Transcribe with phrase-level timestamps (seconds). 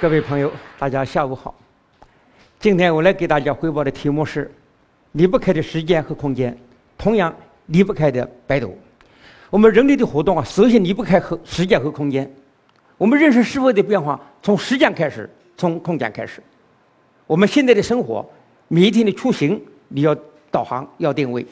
[0.00, 1.54] 各位朋友，大家下午好。
[2.58, 4.52] 今天我来给大家汇报的题目是
[5.12, 6.56] 离不开的时间和空间，
[6.98, 7.34] 同样
[7.66, 8.76] 离不开的百度。
[9.50, 12.30] 我们人类的活动啊，首先离不开和时间和空间。
[12.98, 16.42] 我们认识事物的变化，从时间开始，从空间开始。
[17.26, 18.28] 我们现在的生活，
[18.68, 20.14] 每一天的出行，你要
[20.50, 21.46] 导航，要定位，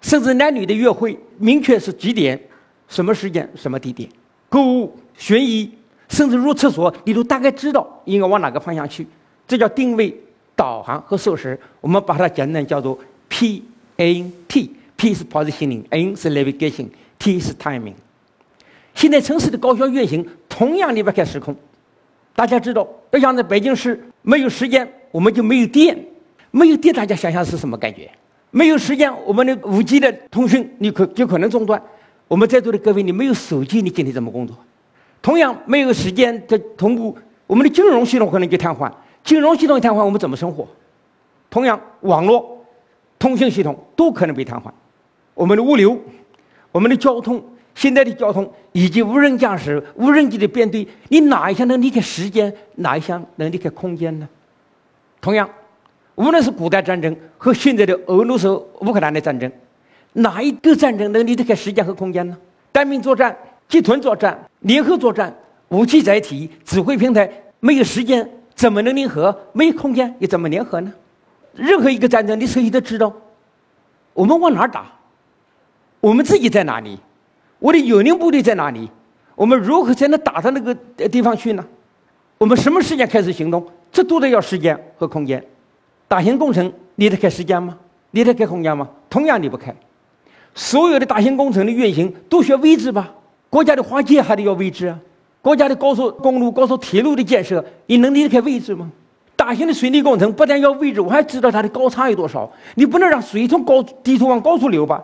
[0.00, 2.40] 甚至男女的约会，明确是几点、
[2.88, 4.08] 什么时间、什么地点。
[4.48, 5.70] 购物、寻医，
[6.08, 9.06] 甚至入厕所，你都大概知道应该往哪个方向去。
[9.46, 10.14] 这叫定位、
[10.54, 11.58] 导航和授时。
[11.80, 13.62] 我们把它简单叫做 P
[13.96, 14.72] N T。
[14.96, 17.92] P 是 positioning，N 是 navigation，T 是 timing。
[18.94, 21.54] 现在城市的高效运行同样离不开时空。
[22.34, 25.98] 大家知道，要想在北京市没有时间，我们就没有电。
[26.50, 28.10] 没有电，大家想想是什么感觉？
[28.50, 31.82] 没有时间，我们的五 G 的通讯你可就可能中断。
[32.26, 34.56] 我们在座的各位，你没有手机，你今天怎么工作？
[35.26, 38.88] 同样没有时间的同步，我们的金融系统可能就瘫痪。
[39.24, 40.64] 金融系统瘫痪，我们怎么生活？
[41.50, 42.64] 同样，网络、
[43.18, 44.70] 通信系统都可能被瘫痪。
[45.34, 46.00] 我们的物流、
[46.70, 52.54] 我们的交通、现在的交通以及无人驾驶、无人机的编队，你哪一项能离开时间？
[52.76, 54.28] 哪一项能离开空间呢？
[55.20, 55.50] 同样，
[56.14, 58.48] 无论是古代战争和现在的俄罗斯
[58.80, 59.50] 乌克兰的战争，
[60.12, 62.38] 哪一个战争能离得开时间和空间呢？
[62.70, 63.36] 单兵作战、
[63.68, 65.34] 集团作战、联合作战、
[65.68, 69.36] 武器载体、指挥平台，没有时间怎么能联合？
[69.52, 70.92] 没有空间又怎么联合呢？
[71.54, 73.12] 任何一个战争，你首先都知道，
[74.12, 74.86] 我们往哪儿打？
[76.00, 76.98] 我们自己在哪里？
[77.58, 78.88] 我的有领部队在哪里？
[79.34, 80.74] 我们如何才能打到那个
[81.08, 81.66] 地方去呢？
[82.38, 83.66] 我们什么时间开始行动？
[83.90, 85.42] 这都得要时间和空间。
[86.06, 87.76] 大型工程离得开时间吗？
[88.12, 88.88] 离得开空间吗？
[89.10, 89.74] 同样离不开。
[90.54, 93.12] 所有的大型工程的运行都需要位置吧？
[93.56, 95.00] 国家的划界还得要位置啊！
[95.40, 98.92] 国家的高速公路、高速铁路的建设，你能离得开位置吗？
[99.34, 102.52] 大型的水利工程不但要位置，我还知道它的高差有多少。
[102.74, 105.02] 你不能让水从高低处往高处流吧？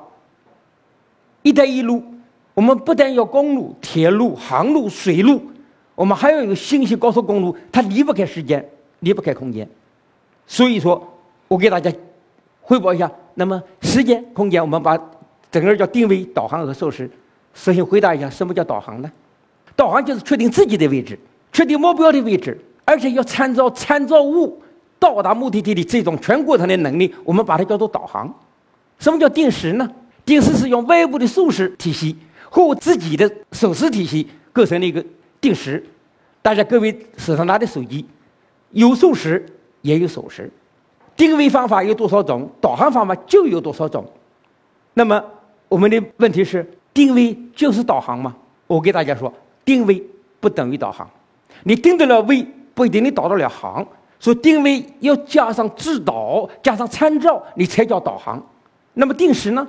[1.40, 2.04] 一带一路，
[2.52, 5.40] 我们不但要公路、铁路、航路、水路，
[5.94, 8.62] 我们还要有信息高速公路，它离不开时间，
[9.00, 9.66] 离不开空间。
[10.46, 11.02] 所以说，
[11.48, 11.90] 我给大家
[12.60, 13.10] 汇报一下。
[13.32, 14.98] 那么，时间、空间，我们把
[15.50, 17.10] 整个叫定位、导航和授时。
[17.54, 19.10] 首先回答一下，什么叫导航呢？
[19.74, 21.18] 导航就是确定自己的位置，
[21.52, 24.62] 确定目标的位置，而且要参照参照物
[24.98, 28.32] 到达目的地的这种全过程的能力，我们把它叫做导航。
[28.98, 29.90] 什么叫定时呢？
[30.24, 32.16] 定时是用外部的授时体系
[32.48, 35.04] 和我自己的手势体系构成的一个
[35.40, 35.84] 定时。
[36.40, 38.06] 大家各位手上拿的手机，
[38.70, 39.44] 有授时
[39.80, 40.50] 也有手时。
[41.16, 44.04] 定位方法有多少种，导航方法就有多少种。
[44.94, 45.22] 那么
[45.68, 46.64] 我们的问题是，
[46.94, 48.34] 定位就是导航吗？
[48.66, 49.32] 我给大家说，
[49.64, 50.02] 定位
[50.40, 51.08] 不等于导航。
[51.64, 53.86] 你定得了位，不一定你导得了航。
[54.18, 58.40] 所以定位要加上指导，加上参照，你才叫导航。
[58.94, 59.66] 那么定时呢？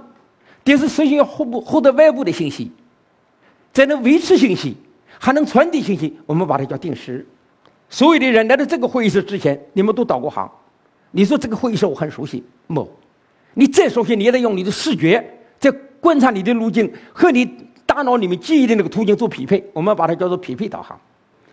[0.63, 2.71] 定时首先要获获得外部的信息，
[3.73, 4.77] 才能维持信息，
[5.19, 6.17] 还能传递信息。
[6.25, 7.25] 我们把它叫定时。
[7.89, 10.49] 所有的人来到这个会议室之前，你们都导过航。
[11.11, 12.87] 你说这个会议室我很熟悉，没？
[13.55, 15.23] 你再熟悉，你也得用你的视觉
[16.03, 17.49] 观察你的路径和你
[17.85, 19.63] 大脑里面记忆的那个途径做匹配。
[19.71, 20.99] 我们把它叫做匹配导航。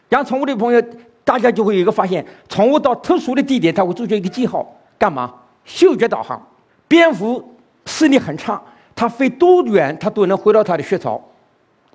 [0.09, 0.83] 养宠物的朋友，
[1.23, 4.69] 大家就会有一个发现：宠物到特殊的地点，它会做出一个记号，
[4.99, 5.33] 干嘛？
[5.65, 6.45] 嗅觉导航。
[6.89, 7.55] 蝙蝠
[7.87, 8.61] 视力很差。
[8.97, 11.19] 它飞多远，它都能回到它的穴巢，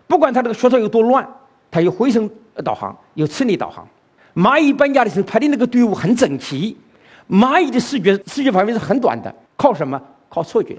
[0.08, 1.28] 不管它这个穴巢有多乱，
[1.70, 2.28] 它有回声
[2.64, 3.86] 导航，有次力导航。
[4.34, 6.76] 蚂蚁搬家的时候排的那个队伍很整齐，
[7.30, 10.02] 蚂蚁的视觉视觉范围是很短的，靠什么？
[10.30, 10.76] 靠错觉。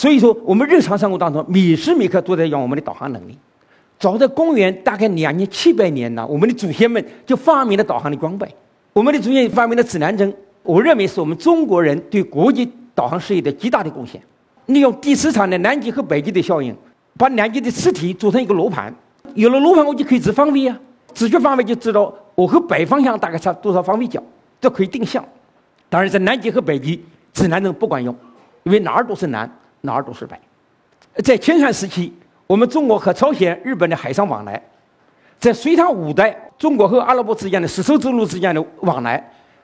[0.00, 3.36] 所以说，我们日常生活当中，每时每刻都在用我们的导航能力。
[3.98, 8.48] 早在公元大概两千七百年呢，我们的祖先们就发明了导航的装备。
[8.94, 14.18] 我们的祖先发明了指南针，我认为是我们中国人对国际导航事业的极大的贡献。
[14.64, 16.74] 利用第四场的南极和北极的效应，
[17.18, 18.90] 把南极的磁体组成一个罗盘。
[19.34, 20.80] 有了罗盘，我就可以指方位啊，
[21.12, 24.22] 指觉方位就知道我和北方向大概差多少方位角，
[24.62, 25.22] 这可以定向。
[25.90, 27.04] 当然，在南极和北极，
[27.34, 28.16] 指南针不管用，
[28.62, 29.50] 因为哪儿都是南，
[29.80, 30.36] 哪儿都是北。
[31.22, 32.12] 在秦汉时期，
[32.46, 34.60] 我们中国和朝鲜、日本的海上往来；
[35.38, 39.18] 在隋唐五代，中国和阿拉伯之间的丝绸之路之间的往来；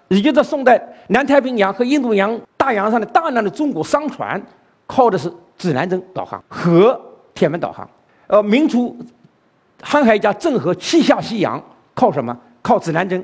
[0.08, 4.40] 以及在宋代，南太平洋和印度洋大洋上的大量的中国商船。
[4.88, 5.28] 靠的是
[5.58, 7.00] 指南针导航和
[7.34, 7.88] 天文导航。
[8.28, 8.96] 呃，明初
[9.82, 11.60] 航海家郑和七下西洋
[11.92, 12.36] 靠什么？
[12.62, 13.20] 靠指南针，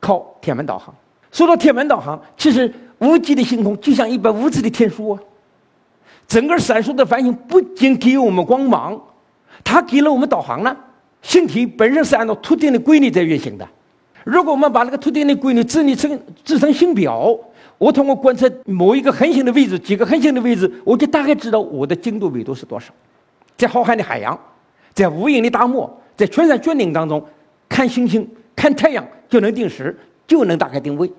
[0.00, 0.94] 靠天文导航。
[1.30, 5.20] 说到天文导航，其实无际的星空就像一本无字的天书啊。
[6.26, 9.00] 整个闪烁的繁星不仅给我们光芒，
[9.62, 10.76] 它给了我们导航呢。
[11.22, 13.68] 星体本身是按照特定的规律在运行的，
[14.24, 17.36] 如果我们把那个特定的规律制拟成制成星表，
[17.78, 22.92] 我通过观测某一个恒星的位置，几个恒星的位置，我就大概知道我的经度纬度是多少。
[23.56, 24.38] 在浩瀚的海洋，
[24.94, 27.24] 在无垠的大漠，在群山峻岭当中，
[27.68, 31.10] 看星星、看太阳就能定时，就能大概定位。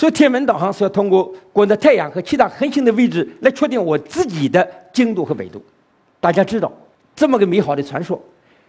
[0.00, 5.62] 所以天文导航是要通过观测太阳和其他恒星的位置来确定我自己的经度和纬度。
[6.18, 6.72] 大家知道
[7.14, 8.18] 这么个美好的传说，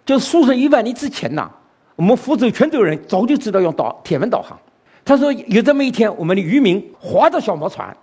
[0.06, 1.50] 就是数十亿万年之前呐，
[1.96, 4.60] 我们福州泉州人早就知道用导天文导航。
[5.06, 7.96] 他说有这么一天，我们的渔民划着小毛船，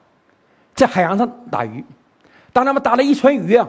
[0.74, 1.84] 在海洋上打鱼。
[2.50, 3.68] 当他们打了一船鱼啊，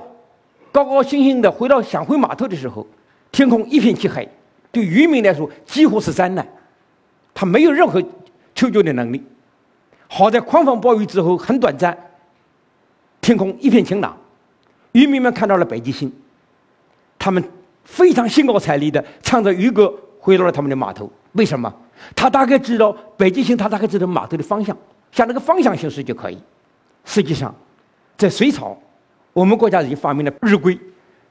[0.71, 2.87] 高高兴兴的回到想回码头的时候，
[3.29, 4.25] 天空一片漆黑，
[4.71, 6.47] 对渔民来说几乎是灾难，
[7.33, 8.01] 他没有任何
[8.55, 9.21] 求救的能力。
[10.11, 11.95] 好在狂风暴雨之后很短暂，
[13.21, 14.17] 天空一片晴朗，
[14.91, 16.11] 渔民们看到了北极星，
[17.19, 17.41] 他们
[17.85, 21.09] 非常兴高采烈的唱着渔歌回到了他们的码头。
[21.33, 21.71] 为什么？
[22.15, 24.75] 他大概知道北极星，他大概知道码头的方向，
[25.11, 26.37] 向那个方向行驶就可以。
[27.05, 27.53] 实际上，
[28.17, 28.75] 在隋朝，
[29.31, 30.77] 我们国家已经发明了日晷。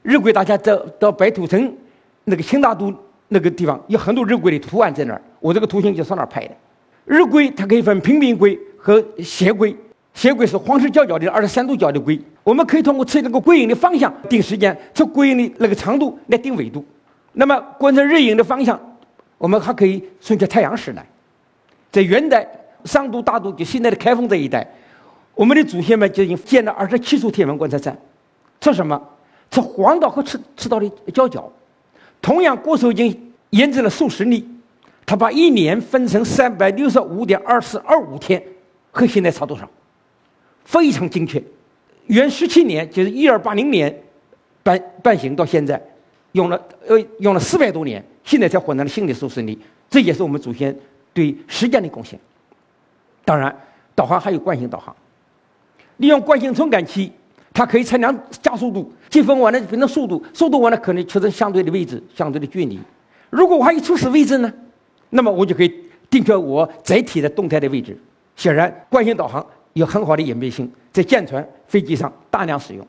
[0.03, 1.75] 日晷大家到到白土城
[2.23, 2.93] 那个新大都
[3.27, 5.21] 那个地方，有很多日晷的图案在那儿。
[5.41, 6.55] 我这个图形就上那儿拍的。
[7.03, 8.57] 日晷它可以分平面晷。
[8.81, 9.75] 和斜轨，
[10.13, 12.19] 斜轨是黄石角角的二十三度角的轨。
[12.43, 16.83] 我们可以通过测这个轨影的方向定时间，测轨影的那个长度来定纬度。
[17.33, 18.79] 那么观测日影的方向，
[19.37, 21.05] 我们还可以顺着太阳时来。
[21.91, 22.47] 在元代
[22.85, 24.67] 上都、大都就现在的开封这一带，
[25.35, 27.95] 我们的祖先们就已经建了二十七处天文观测站。
[28.61, 28.99] 测什么？
[29.51, 31.51] 测黄道和赤赤道的交角。
[32.21, 34.47] 同样，郭守敬研制了数十里，
[35.05, 38.41] 他把一年分成三百六十五点二四二五天。
[38.91, 39.69] 和现在差多少？
[40.65, 41.41] 非常精确。
[42.07, 43.95] 元十七年，就是一二八零年，
[44.63, 45.81] 办办行到现在，
[46.31, 49.57] 用了呃用了四百多年，现在才获得了新的数十里。
[49.89, 50.75] 这也是我们祖先
[51.13, 52.19] 对时间的贡献。
[53.25, 53.55] 当然，
[53.95, 54.95] 导航还有惯性导航，
[55.97, 57.11] 利用惯性传感器，
[57.53, 62.79] 它可以测量加速度，积分完了变成速度，速度完了可能确认相对的位置、相对的距离。
[63.29, 64.51] 如果我还有初始位置呢，
[65.11, 65.71] 那么我就可以
[66.09, 67.97] 定确我载体的动态的位置。
[68.39, 72.87] 显然，惯性导航有很好的隐蔽性，在舰船、飞机上大量使用。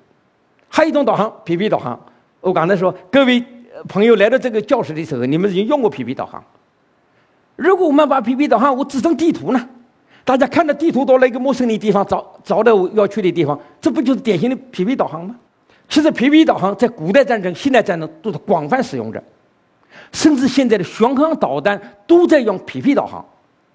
[0.68, 1.98] 还有一种导航，匹配导航。
[2.40, 3.44] 我刚才说，各位
[3.88, 6.40] 朋友来到这个教室的时候，你们已经用过匹配导航。
[7.56, 9.68] 如果我们把匹配导航我只成地图呢？
[10.24, 15.34] 大家看到地图到了一个陌生的地方，找找到我要去的地方，这不就是典型的匹配导航吗？
[15.88, 19.20] 其实，匹配导航在古代战争、现代战争都是广泛使用着，
[20.12, 23.24] 甚至现在的巡航导弹都在用匹配导航。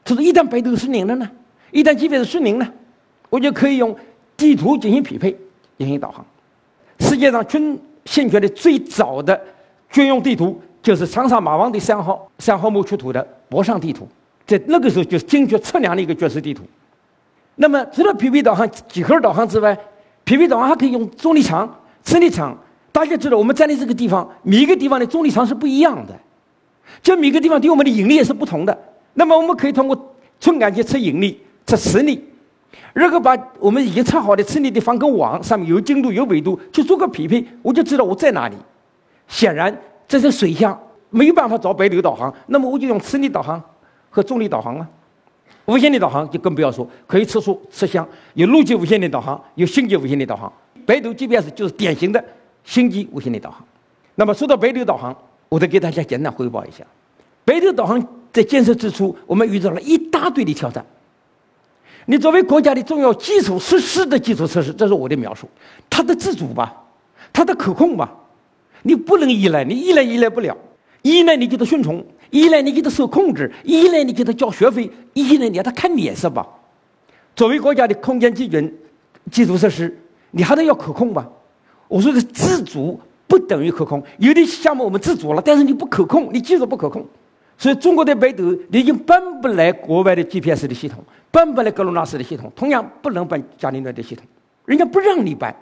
[0.06, 1.30] 就是一旦北斗失灵了呢？
[1.75, 2.66] 一旦 GPS 失灵呢，
[3.30, 3.94] 我就可以用
[4.38, 5.36] 地图进行匹配、
[5.77, 6.25] 进行导航。
[7.00, 9.38] 世界上军现存的最早的
[9.89, 14.07] 军用地图，就是长沙马王堆三号三号墓出土的博上地图，
[14.48, 16.63] 在那个时候就是精确测量的一个军事地图。
[17.56, 19.78] 那么除了匹配导航、几何导航之外，
[20.24, 22.57] 匹配导航还可以用重力场、磁力场。
[22.94, 26.18] 大家知道，我们站的这个地方，每一个地方的重力场是不一样的，
[27.04, 28.78] 就每个地方对我们的引力也是不同的。
[29.16, 31.42] 那么我们可以通过传感器测引力。
[31.65, 32.23] 测磁力，
[32.94, 38.56] 如果把我们已经测好的磁力的方根网上面有经度有纬度去做个匹配，我就知道我在哪里。
[39.27, 39.75] 显然，
[40.07, 40.79] 这是水下
[41.09, 43.61] 没有办法找北斗导航，那么我就用磁力导航
[44.09, 44.87] 和重力导航了。
[45.66, 50.51] 无线的导航就更不要说，可以测速测向，有陆基无线的导航，有星际无线的导航。
[50.85, 52.23] 北斗 GPS 就是典型的
[52.63, 53.66] 星际无线的导航。
[54.13, 55.16] 那么说到北斗导航，
[55.49, 56.85] 我再给大家简单汇报一下：
[57.44, 57.99] 北斗导航
[58.31, 60.85] 在建设之初，我们遇到了一大堆的挑战。
[62.06, 65.50] 你作为国家的重要基础设施的基础设施，这是我的描述。
[65.90, 66.83] 它的自主吧，
[67.33, 68.12] 它的可控吧，
[68.83, 70.56] 你不能依赖，你依赖依赖不了，
[71.02, 76.47] 依赖你给他顺从，依赖你给他受控制，依赖你给他交学费，依赖你让他看脸色吧。
[77.35, 78.71] 作为国家的空间基准
[79.31, 79.97] 基础设施，
[80.31, 81.28] 你还得要可控吧。
[81.88, 87.04] 我说的自主不等于可控，有的项目我们自主了，但是你不可控，你技术不可控。
[87.57, 94.26] 所以，中国的北斗已经搬不来国外的 GPS 的系统，搬不来格鲁纳斯的系统，同样不能搬伽利略的系统，
[94.66, 95.56] 人家不让你搬，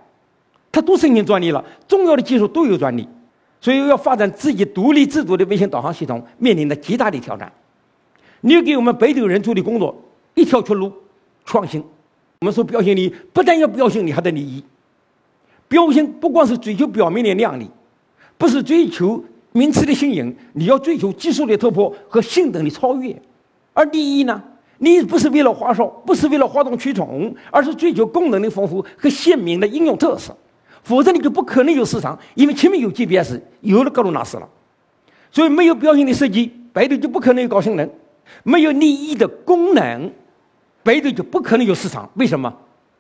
[0.72, 3.08] 他都申请专利了，重要的技术都有专利，
[3.62, 7.52] 所以要发展自己独立自主的卫星导航系统，面临着极大的挑战。
[8.42, 9.96] 你给我们北斗人做的工作
[10.34, 10.92] 一条出路，
[11.46, 11.82] 创新。
[12.40, 14.64] 我们说标新立异，不但要标新，你还得立异。
[15.68, 17.70] 标新不光是追求表面的亮丽，
[18.38, 19.24] 不是追求。
[19.54, 23.14] 名词的新颖，你要追求技术的突破和性能的超越；
[23.74, 24.42] 而第一呢，
[24.80, 30.36] 你不是为了花哨，不是为了哗众取宠，而是追求功能的丰富和鲜明的应用特色。
[30.82, 34.50] 否则你就不可能有市场，因为前面有 GPS，有了格鲁纳斯了，
[35.32, 37.90] 所以没有标新的设计，百度就不可能有高性能。
[38.44, 40.12] 没有利益的功能，
[40.82, 42.10] 百度就不可能有市场。
[42.16, 42.54] 为什么？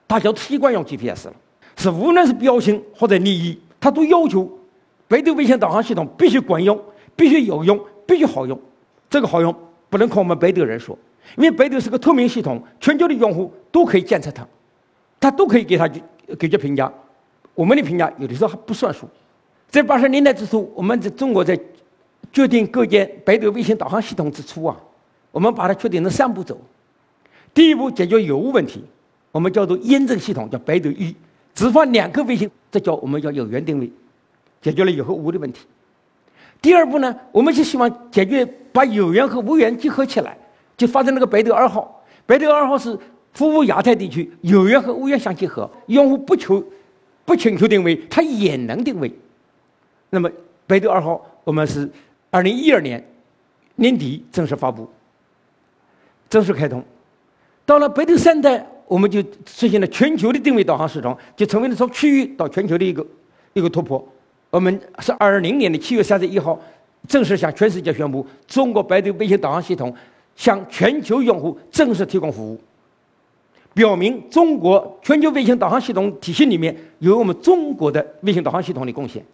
[0.06, 1.34] 大家习惯用 GPS 了，
[1.76, 4.50] 是无论是标新或者利益，它都要求
[5.13, 6.75] 北斗卫星导航系统必须管用、
[7.15, 8.60] 必须有用、必须好用。
[9.12, 9.55] 这个好用
[9.88, 10.98] 不能靠我们北斗人说，
[11.38, 14.43] 因为北斗是个透明系统，全球的用户都可以监测它，
[15.20, 15.88] 它都可以给它
[16.39, 16.91] 给这评价。
[17.53, 19.08] 我们的评价有的时候还不算数。
[19.70, 21.55] 在八十年代之初，我们在中国在
[22.32, 24.75] 决定构建北斗卫星导航系统之初啊，
[25.29, 26.60] 我们把它确定成三步走。
[27.53, 28.84] 第一步解决有误问题，
[29.32, 31.15] 我们叫做验证系统，叫北斗一，
[31.53, 33.88] 只放两颗卫星，这叫我们叫有源定位，
[34.63, 35.67] 解决了有和无的问题。
[36.60, 40.36] 第二步呢，我们就希望解决把有源和无源结合起来，
[40.75, 42.03] 就发展那个百度二号。
[42.25, 42.98] 百度二号是
[43.34, 46.63] 服务亚太地区，有源和无源相结合，用户不求
[47.25, 49.13] 不请求定位，它也能定位。
[50.10, 50.32] 那么
[50.65, 51.88] 百度二号，我们是。
[52.36, 53.08] 二零一二年
[53.75, 54.89] 年底正式发布，
[56.27, 56.84] 正式开通。
[57.63, 63.05] 到了百度三代，我们就实现了全球的定位导航系统，就成为了从区域到全球的一个
[63.53, 64.03] 一个突破。
[64.54, 66.62] 我们是二零年的七月三十一号
[67.08, 69.92] 正式向全世界宣布，中国百度卫星导航系统
[70.36, 72.62] 向全球用户正式提供服务，
[73.74, 79.26] 表明中国全球卫星导航系统体系里面有我们中国的卫星导航系统的贡献。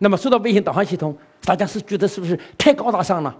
[0.00, 3.32] 那么说到卫星导航系统，大家是觉得是不是太高大上了？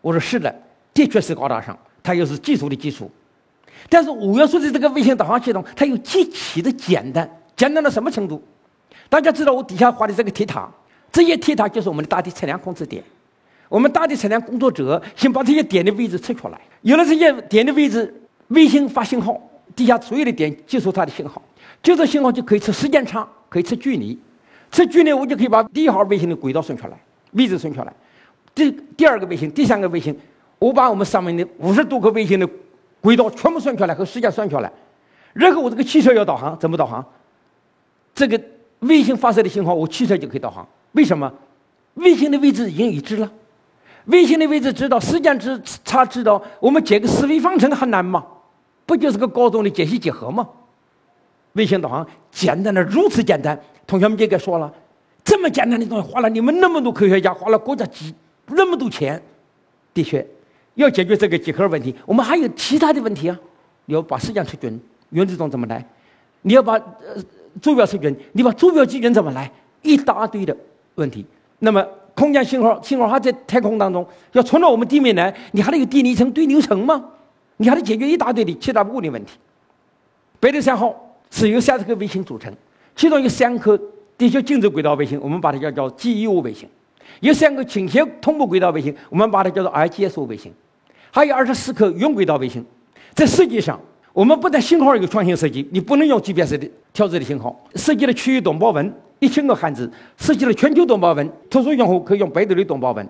[0.00, 0.54] 我说是的，
[0.94, 3.10] 的确是高大上，它又是技术的基础。
[3.88, 8.40] 但是我要说的这个卫星导航系统，它又极其的简单，简单到什么程度？
[9.08, 10.68] 大家知道我底下画的这个铁塔，
[11.12, 13.02] 这些铁塔就是我们的大地测量控制点。
[13.68, 18.14] 我们大地测量工作者先把这些点的位置测出来，有了这些点的位置，
[18.48, 19.40] 卫星发信号，
[19.74, 21.42] 地下所有的点接收它的信号，
[21.82, 24.16] 接收信号就可以测时间差，可以测距离。
[24.70, 26.96] 测距离我就可以把第一号卫星的轨道算出来，
[27.32, 27.92] 位置算出来。
[28.54, 30.16] 第第二个卫星、第三个卫星，
[30.58, 32.48] 我把我们上面的五十多个卫星的
[33.00, 34.70] 轨道全部算出来和时间算出来。
[35.32, 37.04] 然后我这个汽车要导航，怎么导航？
[38.14, 38.40] 这个
[38.80, 40.66] 卫星发射的信号，我汽车就可以导航。
[40.92, 41.32] 为什么？
[41.94, 43.30] 卫星的位置已经已知了，
[44.04, 48.24] 卫星的位置知道，时间知差知道，我们解个四维方程还难吗？
[48.84, 50.46] 不就是个高中的解析几何吗？
[51.54, 53.58] 卫星导航简单的如此简单。
[53.86, 54.70] 同学们就该说了，
[55.24, 58.14] 这么简单的东西，花了你们那么多科学家，花了国家几
[58.48, 59.20] 那么多钱，
[59.94, 60.26] 的确，
[60.74, 63.38] 要解决这个几何问题，我们还有其他的问题啊。
[63.86, 64.78] 你要把时间测准，
[65.10, 65.82] 原子钟怎么来？
[66.42, 66.82] 你要把呃
[67.60, 69.50] 坐标测准，你把坐标基准怎么来？
[69.82, 70.56] 一大堆的
[70.96, 71.24] 问题。
[71.60, 77.04] 那么空间信号，信号还在太空当中，要传到我们地面来，你还得有电离层、对流层吗？
[77.58, 79.38] 你还得解决一大堆的其他物理问题。
[80.38, 80.94] 北斗三号
[81.30, 82.52] 是由三十颗卫星组成。
[82.94, 83.78] 其中有三颗
[84.16, 86.66] 地球静止轨道卫星，我们把它叫叫 GEO 卫星；
[87.20, 90.50] 有三个倾斜同步轨道卫星，我们把它叫做 IGS-O 卫星；
[91.10, 92.64] 还有二十四颗云轨道卫星。
[93.14, 93.80] 在世界上，
[94.16, 103.06] 我们不但信号有创新设计，你不能用 GPS 的调制的信号，设计了区域短波纹一千个汉字，设计了全球短波纹，特殊用户可以用百度的短波纹。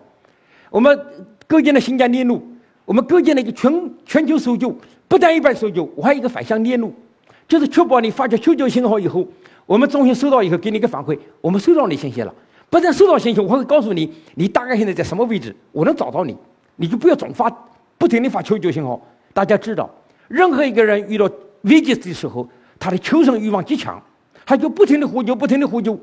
[0.69, 0.99] 我们
[1.47, 2.43] 构建了新疆链路，
[2.85, 3.73] 我们构建了一个全
[4.05, 6.93] 全球搜救，不但一般搜救，我还有一个反向链路，
[7.47, 9.25] 就是确保你发出求救信号以后。
[9.65, 12.35] 我们中心收到以后，给你一个反馈，我们收到你信息了。
[12.69, 16.37] 不但收到信息，我会告诉你，你大概现在在什么位置，我能找到你，
[16.75, 17.49] 你就不要总发，
[17.97, 19.01] 不停的发求救信号。
[19.33, 19.89] 大家知道，
[20.29, 21.31] 任何一个人遇到
[21.63, 24.03] 危机的时候，他的求生欲望极强，
[24.45, 25.99] 他就不停的呼救，不停的呼救。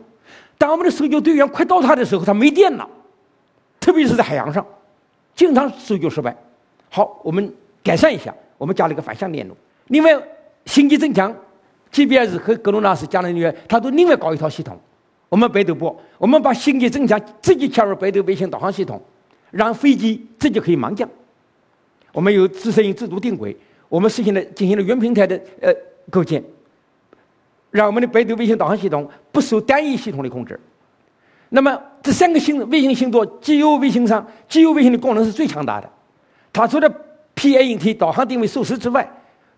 [0.57, 2.87] 当我们的搜救队员快到他的时候，他没电了，
[3.79, 4.65] 特别是在海洋上，
[5.35, 6.35] 经常搜救失败。
[6.89, 7.53] 好，我们
[7.83, 9.55] 改善一下，我们加了一个反向链路。
[9.87, 10.17] 另外，
[10.65, 11.35] 星际增强。
[11.95, 14.75] GPS 和格鲁纳斯加能源，他都另外搞一套系统。
[15.29, 18.99] 我们百度不，我们把星际增强直接嵌入北斗卫星导航系统，
[19.51, 21.07] 让飞机直接可以盲降。
[22.11, 23.55] 我们有自适应自主定轨，
[23.93, 25.71] 我们实现了进行了云平台的呃
[26.09, 26.43] 构建，
[27.69, 30.59] 让我们的百度卫星导航系统不受单一系统的控制。
[31.49, 35.87] 那么这三个星卫星星座，GEO 卫星上，GEO 卫星的功能是最强大的。
[36.51, 36.91] 它除了
[37.35, 39.07] P A N T 导航定位授时之外，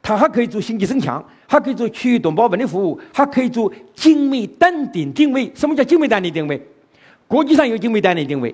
[0.01, 5.49] 它还可以做星际增强，还可以做区域短报文的服务，还可以做精密单点定位。
[5.55, 6.61] 什么叫精密单点定位？
[7.25, 8.53] 国际上有精密单点定位，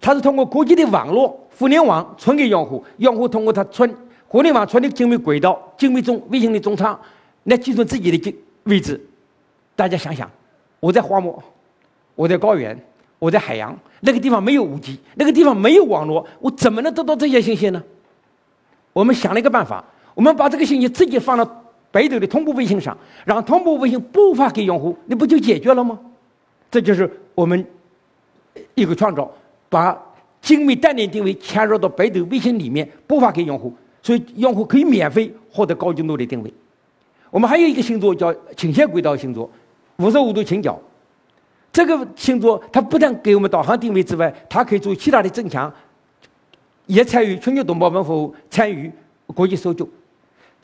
[0.00, 3.94] 它是通过国际的网络互联网传给用户，用户通过它传
[4.32, 6.98] 互联网传递精密轨道、精密中卫星的中差
[7.44, 8.98] 来计算自己的位位置。
[9.76, 10.30] 大家想想，
[10.80, 11.42] 我在荒漠，
[12.14, 12.74] 我在高原，
[13.18, 17.84] 我在海洋，那个地方没有五 G，那个地方没有网络，我怎么能得到这些信息呢？
[18.94, 19.84] 我们想了一个办法。
[20.14, 22.96] 我们把这个信息直接放到北斗的同步卫星上，
[23.26, 26.00] 让同步卫星播发给用户，那不就解决了吗？
[26.70, 27.62] 这就是我们
[28.74, 29.30] 一个创造，
[29.68, 29.94] 把
[30.40, 36.52] 精密单点定位嵌入到北斗卫星里面，播发给用户，所以用户可以免费获得高精度的定位。
[37.30, 39.50] 我们还有一个星座叫倾斜轨道星座，
[39.96, 40.78] 五十五度倾角。
[41.72, 45.72] 这个星座它不但给我们导航定位之外，它可以做其他的增强，
[46.86, 48.92] 也参与全球动保文服务，参与
[49.28, 49.88] 国际搜救。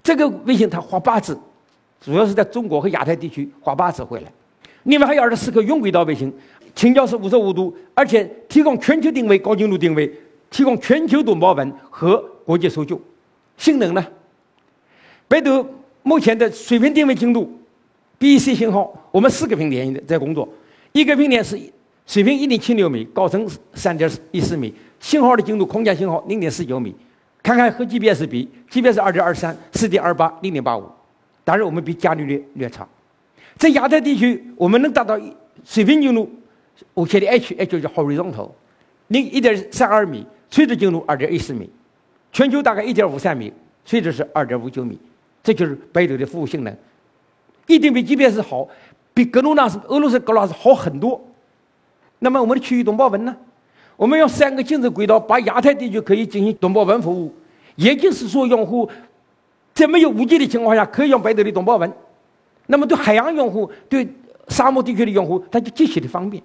[0.03, 1.39] 这个卫星它画八字，
[2.01, 4.31] 主要是在中国和亚太地区画八字回来。
[4.83, 6.31] 另外还有二十四颗云轨道卫星，
[6.75, 10.13] 倾角是五十五度，而且提供全球定位、高精度定位，
[10.51, 13.01] 提供全球动保文和国际搜救。
[13.59, 14.07] 性能呢？
[15.29, 15.67] 北斗
[16.03, 17.61] 目前的水平定位精度
[18.19, 20.49] ，BEC 信号，我们四个频点在工作，
[20.93, 21.61] 一个频点是
[22.07, 26.95] 水平一点七六米，高程三点一四米，信号的精度，空间信号零点四九米。
[27.43, 30.85] 看看和 GPS 比，GPS 二点二三，四点二八，零点八五，
[31.45, 32.87] 当然我们比伽利略略差。
[33.57, 35.19] 在亚太地区，我们能达到
[35.65, 36.29] 水平精度，
[36.95, 38.51] 无限的 H，H 叫 horizontal，
[39.09, 41.71] 零一点三二米，垂直精度二点一四米，
[42.33, 43.53] 全球大概一点五三米，
[43.85, 44.99] 垂直是二点五九米，
[45.43, 46.77] 这就是北斗的服务性能，
[47.67, 48.69] 一定比 GPS 好，
[49.15, 51.21] 比格鲁纳斯、俄罗斯格鲁纳斯好很多。
[52.19, 53.37] 那么我们的区域动报文呢？
[53.97, 57.35] 我们用三个精子轨道把亚太地区可以进行动报文服务，
[57.75, 58.89] 也就是说，用户
[59.75, 61.93] 在没有五 G 的情况下可以用北斗的动报文。
[62.67, 64.07] 那么对海洋用户、对
[64.49, 66.43] 沙漠地区的用户，它就极其的方便。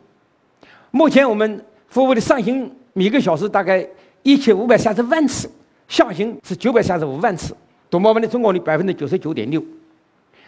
[0.90, 3.88] 目前我们服务的上行每个小时大概
[4.24, 5.50] 一千五百三十万次，
[5.94, 7.56] 下行是九百三十五万次，
[7.88, 9.64] 动报文的成功率百分之九十九点六。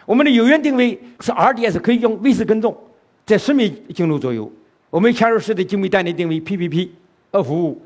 [0.04, 2.76] 我们的有源定位是 RDS，可以用卫士跟踪，
[3.24, 4.50] 在十米精度左右。
[4.90, 6.88] 我们嵌入式的精密单点定位 PPP
[7.30, 7.80] 二服务，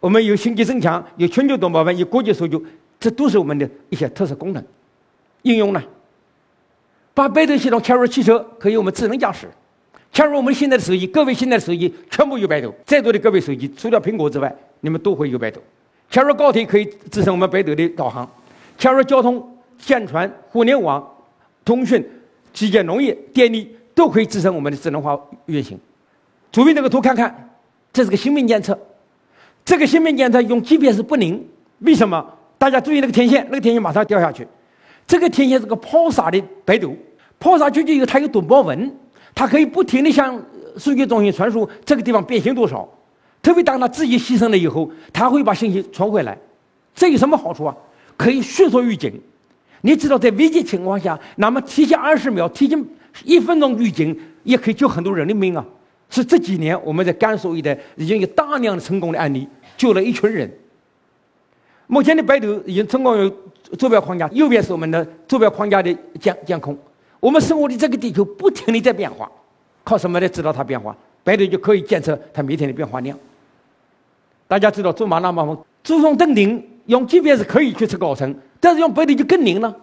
[0.00, 2.62] 我们有星际增强，有全球短波文，有国际搜救，
[3.00, 4.62] 这都是我们的一些特色功能。
[5.44, 5.82] 应用呢？
[7.14, 9.46] 把北斗系统嵌入汽车，可以我们智能驾驶；
[10.12, 12.70] 嵌入我们现在的手机，各位现在的手机全部有北斗。
[12.84, 15.58] 在座的各位手机，除了苹果之外，你们都会有北斗。
[16.10, 18.26] 嵌入高铁可以支撑我们北斗的导航；
[18.78, 21.06] 嵌入交通、舰船、互联网、
[21.64, 22.04] 通讯、
[22.52, 25.78] 基建、农业、电力，都可以支撑我们的智能化运行。
[26.50, 27.50] 左边这个图看看，
[27.92, 28.78] 这是个芯片监测。
[29.64, 31.46] 这个芯片监测用 GPS 不灵，
[31.80, 32.24] 为什么？
[32.56, 34.48] 大家注意那个天线，那个天线马上掉下去。
[35.06, 36.92] 这个天线是个抛洒的北斗。
[37.38, 38.96] 抛洒出去以后，它有短波纹，
[39.34, 40.42] 它可以不停地向
[40.76, 42.88] 数据中心传输这个地方变形多少。
[43.42, 46.36] 特别当它自己牺牲了以后，它会把信息传回来。
[46.94, 47.76] 这有什么好处啊？
[48.16, 49.12] 可以迅速预警。
[49.82, 52.84] 你知道，在危急情况下，那么提前二十秒、提前
[53.24, 55.64] 一分钟预警，也可以救很多人的命啊！
[56.10, 59.46] 是这几年我们在甘肃一带已经有大量的成功的案例，
[59.76, 60.50] 救了一群人。
[61.86, 63.32] 目前的北斗已经成功有
[63.78, 66.76] 坐标框架，右边是我们的坐标框架的监监控。
[67.20, 69.30] 我们生活的这个地球不停地在变化，
[69.84, 70.96] 靠什么来知道它变化？
[71.22, 73.16] 北斗就可以监测它每天的变化量。
[74.48, 79.74] 大家知道珠穆朗玛峰珠峰登顶用 GPS 可以去测高层，但是用北斗就更灵了。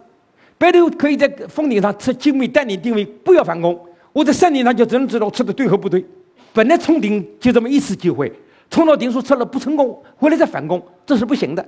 [0.58, 3.80] 北斗可以在峰顶上测精密单点定位，不要返工。
[4.12, 6.04] 我在山顶上就只能知道测的对和不对。
[6.52, 8.32] 本来冲顶就这么一次机会，
[8.72, 11.64] 冲到顶处测了不成功，回来再返工，这是不行的。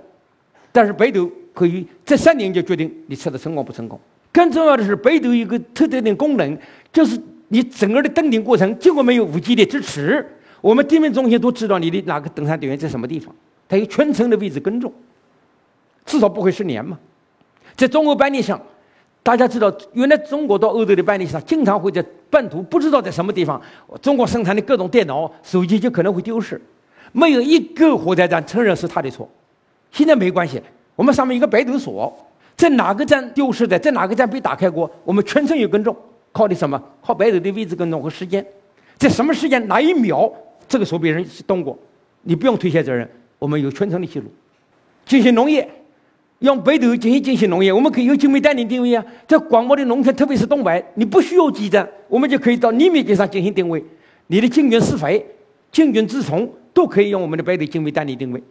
[0.71, 3.99] 但是北斗可以在山顶就决定你测的成功不成功。
[4.31, 6.57] 更重要的是，北斗有个特定的功能，
[6.91, 10.25] 就是你整个的登顶过程，尽管没有五 G 的支持，
[10.62, 13.34] 我们地面中心都知道你的哪个登山队员在什么地方，
[13.67, 14.91] 它有全程的位置跟踪，
[16.06, 16.98] 至少不会失联嘛。
[17.76, 18.60] 在中欧班列上，
[19.22, 23.62] 大家知道，原来中国到欧洲的班列上，经常会在半途不知道在什么地方，
[24.02, 26.60] 中国生产的各种电脑、手机就可能会丢失，
[27.12, 29.30] 没有一个火车站承认是他的错。
[29.91, 30.62] 现在没关系，
[30.96, 32.15] 我们上面有个北斗锁。
[32.56, 34.89] 在哪个站丢失的，在哪个站被打开过？
[35.04, 35.96] 我们全程有跟踪，
[36.32, 36.82] 靠的什么？
[37.04, 38.43] 靠北斗的位置跟踪和时间，
[38.98, 40.28] 在什么时间哪一秒
[40.67, 41.77] 这个时候别人动过？
[42.23, 44.25] 你不用推卸责任，我们有全程的记录。
[45.06, 45.67] 进行农业，
[46.39, 49.03] 用北斗进行进行农业，我们可以用精密单点定位啊。
[49.27, 53.84] 在广袤的农村，特别是东北，你不需要基站，我们就可以到厘米级上进行定位。
[54.27, 55.25] 你的菌群施肥、
[55.71, 58.43] 菌群治虫都可以用我们的北斗精密单点定位。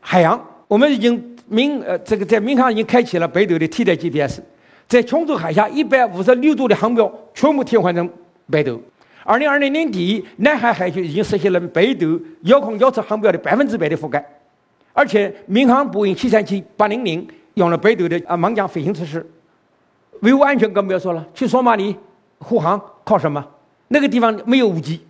[0.00, 1.30] 海洋，我们已经。
[1.46, 4.40] 民呃，这个在民航已经开启了北斗的替代 GPS，
[4.88, 8.08] 在琼州海峡一百五十六度的航标全部替换成
[8.50, 8.80] 北斗。
[9.24, 14.24] 二零二零年底，南海海区已经实现了北斗遥控遥测航标的百分之百的覆盖，
[14.92, 19.26] 而且民航波音七三七八零零用了北斗的啊盲降飞行测试。
[20.20, 21.96] 维护安全更不要说了，去索马里
[22.38, 23.44] 护航靠什么？
[23.88, 25.00] 那个地方没有五 G，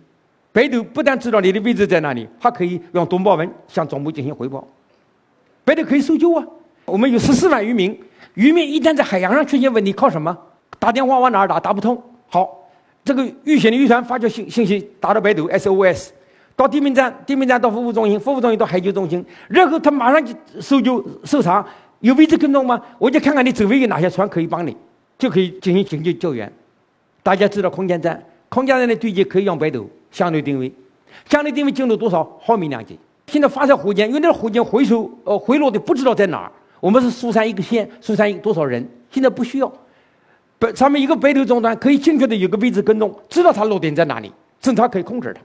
[0.51, 4.65] 北斗不但知道你的位置在哪里，还可以用动报文向总部进行汇报。
[5.63, 6.45] 北斗可以搜救啊！
[6.85, 7.97] 我们有十四万渔民，
[8.35, 10.37] 渔民一旦在海洋上出现问题，靠什么？
[10.79, 11.59] 打电话往哪儿打？
[11.59, 12.01] 打不通。
[12.27, 12.64] 好，
[13.05, 16.09] 这个遇险的渔船发出信信息，打到北斗 SOS，
[16.55, 21.63] 到地面站，地面站到服务中心，服务中心到海救中心，然后他马上就搜救搜查，
[21.99, 22.81] 有位置跟踪吗？
[22.97, 24.75] 我就看看你周围有哪些船可以帮你，
[25.19, 26.51] 就可以进行紧急救援。
[27.21, 30.73] 大家知道空间站，空间站的对接可以用北斗相对定位，
[31.29, 32.97] 相对定位精度多少毫米两级？
[33.27, 38.83] 现在发射火箭，因为那火箭回收呃回落的不知道在哪儿，我们是疏散一个线，疏散多少人？
[39.11, 39.71] 现在不需要，
[40.57, 45.41] 北上面一个北斗终端可以精确的有个位置跟踪，知道它落点在哪里，正常可以控制它。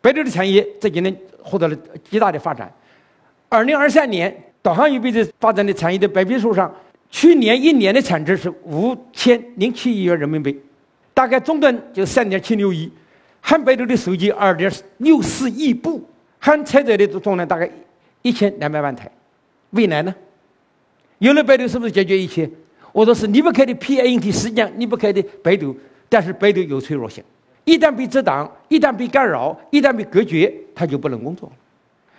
[0.00, 1.76] 北斗的产业这几年获得了
[2.10, 2.72] 极大的发展。
[3.48, 6.74] 二零二三年，导航与位置发展的产业的白皮书上，
[7.08, 10.58] 去年一年的产值是五千零七亿元人民币，
[11.14, 12.90] 大概终端就三点七六亿，
[13.40, 16.02] 含北斗的手机二点六四亿部，
[16.40, 17.70] 含车载的总量大概
[18.22, 19.10] 一千两百万台。
[19.70, 20.12] 未来呢？
[21.18, 22.50] 有了北斗是不是解决一切？
[22.92, 25.74] 我说是离不开的 PANT，实际上离不开的北斗，
[26.08, 27.24] 但是北斗有脆弱性。
[27.64, 31.50] 一旦被遮挡，一旦被干扰，一旦被隔绝，它就不能工作。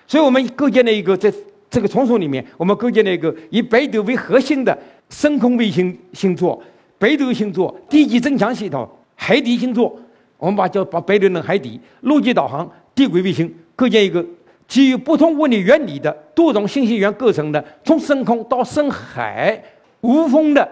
[0.08, 1.32] 所以我们构建了一个在
[1.70, 4.78] 这个丛书里面，我们构建了一个以北斗为核心的
[5.10, 6.62] 深空卫星星座、
[6.98, 9.94] 北斗星座、地基增强系统、海底星座。
[10.38, 14.26] 我们把叫把北斗的海底、陆基导航、地轨卫星构建一个
[14.68, 19.62] 基于不同物理原理的多种信息源构成的，从深空到深海
[20.04, 20.70] 无风的。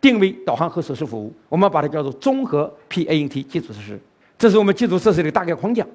[0.00, 3.98] 定位、导航和设施服务，我们把它叫做综合 PANT 基础设施。
[4.36, 5.86] 这是我们基础设施的大概框架。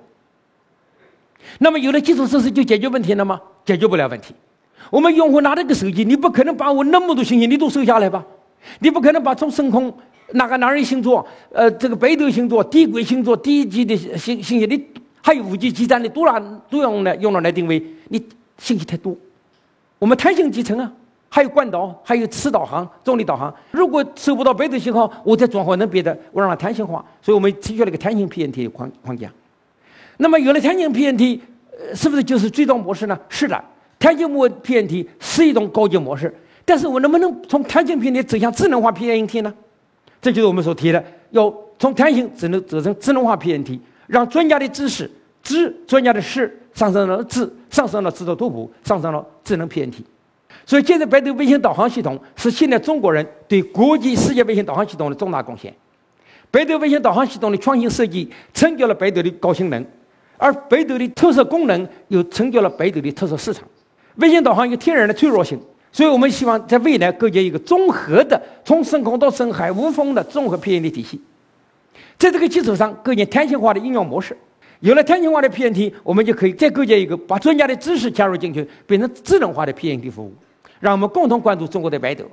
[1.59, 3.39] 那么有了基础设施就解决问题了吗？
[3.63, 4.33] 解决不了问题。
[4.89, 8.25] 我们用户拿这个手机，你不可能把我那么多信息你都收下来吧？
[8.79, 9.95] 你不可能把从深空
[10.31, 14.83] 哪个男人星座、呃这个北斗星座、地轨星座、地基的信信息，你
[15.21, 18.17] 还有五 G 基站的都拿都用来用了来定位，你
[18.57, 19.15] 信息太多。
[19.99, 20.91] 我们弹性集成啊。
[21.29, 23.53] 还有惯导，还有磁导航、重力导航。
[23.71, 27.05] 如果收不到北斗信号，我再转换成别的，我让它弹性化。
[27.21, 29.31] 所以我们提出了一个弹性 PNT 框框架。
[30.17, 31.39] 那么有了弹性 PNT，
[31.93, 33.17] 是不是就是最终模式呢？
[33.29, 33.63] 是的，
[33.99, 36.35] 弹性模 PNT 是一种高级模式。
[36.65, 39.53] 但是我能不能从弹性 PNT 走向智能化 PNT 呢？
[40.21, 45.09] 这就是我们所提的，要从弹性只能走成智能化 PNT，让专家的知识、
[45.41, 50.03] 知专家的识上升了智，上升了制作图谱，上升了智能 PNT。
[50.69, 55.73] 所以，现在北斗卫星导航系统是现在中国人对国际世界卫星导航系统的重大贡献。
[56.51, 59.83] 北斗卫星导航系统的创新设计，成就了北斗的高性能，
[60.37, 63.67] 而北斗的特色功能又成就了北斗的特色市场。
[64.17, 65.59] 卫星导航有天然的脆弱性，
[65.91, 71.19] 所以我们希望在未来构建一个综合的、从深空到深海无风的综合 PNT 体系。
[72.15, 74.37] 在这个基础上，构建弹性化的应用模式。
[74.81, 80.31] 有了弹性化的 PNT，我们就可以再构建一个把专家的知识加入进去，变成智能化的 PNT 服务。
[80.79, 82.25] 让我们共同关注中国的北斗，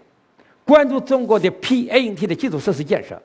[0.65, 3.21] 关注中国的 PANT 的基础设施建设，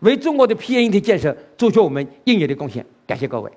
[0.00, 2.84] 为中国的 PANT 建设做出我们应有的贡献。
[3.06, 3.50] 感谢各位。